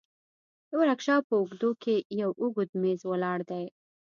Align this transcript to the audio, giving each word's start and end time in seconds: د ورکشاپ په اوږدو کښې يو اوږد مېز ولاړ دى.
د 0.69 0.71
ورکشاپ 0.81 1.21
په 1.27 1.35
اوږدو 1.39 1.69
کښې 1.81 1.95
يو 2.21 2.29
اوږد 2.41 2.69
مېز 2.81 3.01
ولاړ 3.05 3.39
دى. 3.49 3.65